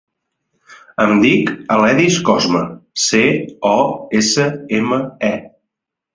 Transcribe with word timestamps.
Em 1.03 1.11
dic 1.25 1.51
Aledis 1.75 2.17
Cosme: 2.31 2.63
ce, 3.05 3.21
o, 3.75 3.77
essa, 4.23 4.49
ema, 4.81 5.01
e. 5.31 5.33